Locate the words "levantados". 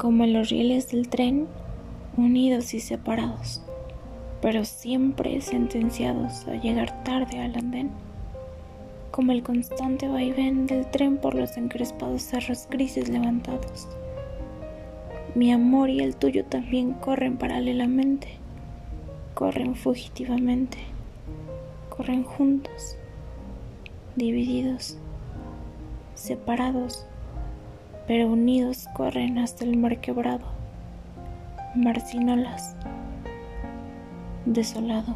13.10-13.88